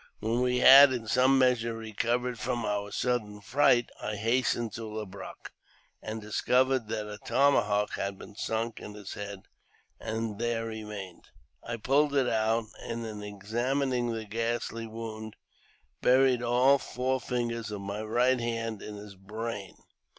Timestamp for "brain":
19.15-19.75